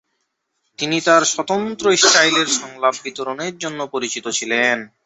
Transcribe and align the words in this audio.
তিনি 0.79 0.97
তার 1.01 1.23
স্বতন্ত্র 1.25 1.85
স্টাইলের 1.97 2.49
সংলাপ 2.59 2.95
বিতরণের 3.03 3.53
জন্য 3.57 3.79
পরিচিত 3.87 4.25
ছিলেন। 4.29 4.77